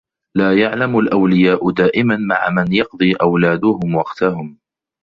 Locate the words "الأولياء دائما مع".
0.99-2.49